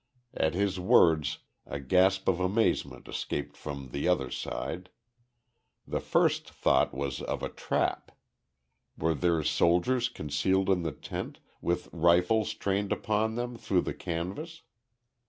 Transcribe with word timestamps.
At 0.33 0.55
his 0.55 0.79
words 0.79 1.37
a 1.67 1.79
gasp 1.79 2.27
of 2.27 2.39
amazement 2.39 3.07
escaped 3.07 3.55
from 3.55 3.89
the 3.89 4.07
other 4.07 4.31
side. 4.31 4.89
The 5.85 5.99
first 5.99 6.49
thought 6.49 6.91
was 6.91 7.21
of 7.21 7.43
a 7.43 7.49
trap. 7.49 8.11
Were 8.97 9.13
there 9.13 9.43
soldiers 9.43 10.09
concealed 10.09 10.71
in 10.71 10.81
the 10.81 10.91
tent, 10.91 11.37
with 11.61 11.87
rifles 11.93 12.55
trained 12.55 12.91
upon 12.91 13.35
them 13.35 13.55
through 13.57 13.81
the 13.81 13.93
canvas? 13.93 14.63